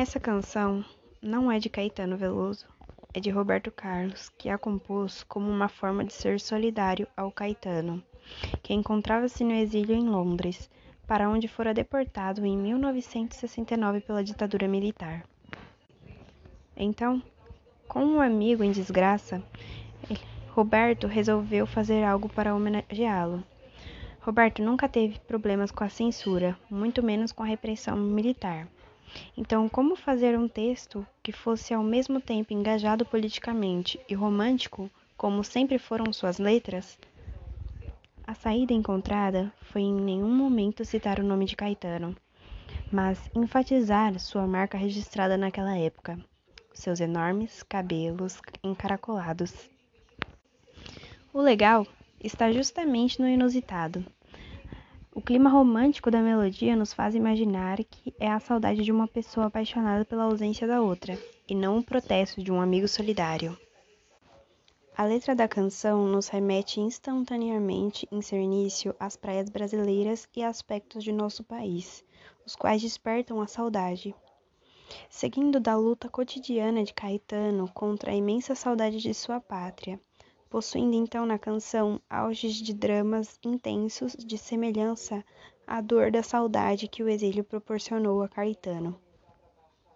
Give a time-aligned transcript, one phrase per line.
[0.00, 0.82] Essa canção
[1.20, 2.66] não é de Caetano Veloso,
[3.12, 8.02] é de Roberto Carlos, que a compôs como uma forma de ser solidário ao Caetano,
[8.62, 10.70] que encontrava-se no exílio em Londres,
[11.06, 15.22] para onde fora deportado em 1969 pela ditadura militar.
[16.74, 17.22] Então,
[17.86, 19.42] com um amigo em desgraça,
[20.54, 23.44] Roberto resolveu fazer algo para homenageá-lo.
[24.22, 28.66] Roberto nunca teve problemas com a censura, muito menos com a repressão militar.
[29.36, 35.44] Então, como fazer um texto que fosse ao mesmo tempo engajado politicamente e romântico, como
[35.44, 36.98] sempre foram suas letras?
[38.26, 42.16] A saída encontrada foi em nenhum momento citar o nome de Caetano,
[42.90, 46.18] mas enfatizar sua marca registrada naquela época,
[46.72, 49.68] seus enormes cabelos encaracolados.
[51.32, 51.86] O legal
[52.22, 54.04] está justamente no inusitado.
[55.20, 59.48] O clima romântico da melodia nos faz imaginar que é a saudade de uma pessoa
[59.48, 63.54] apaixonada pela ausência da outra, e não o protesto de um amigo solidário.
[64.96, 71.04] A letra da canção nos remete instantaneamente em seu início às praias brasileiras e aspectos
[71.04, 72.02] de nosso país,
[72.46, 74.14] os quais despertam a saudade.
[75.10, 80.00] Seguindo da luta cotidiana de Caetano contra a imensa saudade de sua pátria,
[80.50, 85.24] possuindo então na canção auges de dramas intensos de semelhança
[85.64, 89.00] à dor da saudade que o exílio proporcionou a Caetano.